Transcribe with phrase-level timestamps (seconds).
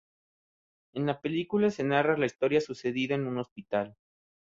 [0.95, 3.95] En la película se narra la historia sucedida en un hospital.